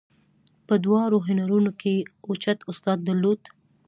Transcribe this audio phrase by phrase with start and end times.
[0.67, 3.39] په دواړو هنرونو کې یې اوچت استعداد درلود.